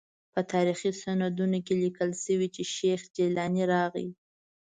په 0.33 0.41
تاریخي 0.51 0.91
سندونو 1.01 1.59
کې 1.65 1.73
لیکل 1.83 2.09
شوي 2.23 2.47
چې 2.55 2.63
شیخ 2.75 3.01
جیلاني 3.15 3.63
راغی. 3.73 4.07